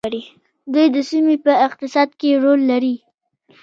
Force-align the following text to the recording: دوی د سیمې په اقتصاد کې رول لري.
دوی 0.73 0.87
د 0.95 0.97
سیمې 1.09 1.35
په 1.45 1.51
اقتصاد 1.67 2.09
کې 2.19 2.29
رول 2.43 2.61
لري. 2.71 2.95